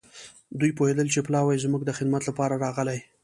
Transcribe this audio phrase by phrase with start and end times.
[0.59, 2.99] دوی پوهېدل چې پلاوی زموږ د خدمت لپاره راغلی.